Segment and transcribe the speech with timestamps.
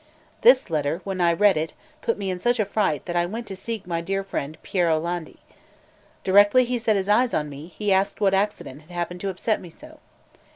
[0.41, 3.45] This letter, when I read it, put me in such a fright, that I went
[3.49, 5.37] to seek my dear friend Piero Landi.
[6.23, 9.69] Directly he set eyes on me, he asked what accident had happened to upset me
[9.69, 9.99] so.